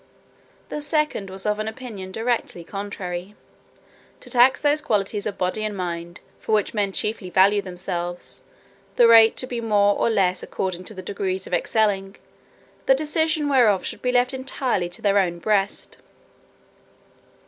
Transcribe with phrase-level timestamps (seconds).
[0.69, 3.35] The second was of an opinion directly contrary;
[4.21, 8.41] "to tax those qualities of body and mind, for which men chiefly value themselves;
[8.95, 12.15] the rate to be more or less, according to the degrees of excelling;
[12.87, 15.99] the decision whereof should be left entirely to their own breast."